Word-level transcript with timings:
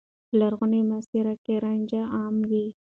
په 0.27 0.33
لرغوني 0.39 0.81
مصر 0.91 1.25
کې 1.43 1.53
رانجه 1.63 2.01
عام 2.15 2.35
و. 2.49 2.51